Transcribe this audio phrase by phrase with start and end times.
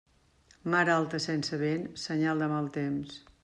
[0.75, 3.19] Mar alta sense vent, senyal de mal temps.